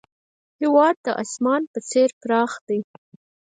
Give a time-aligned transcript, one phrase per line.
[0.61, 2.79] هېواد د اسمان په څېر پراخ دی.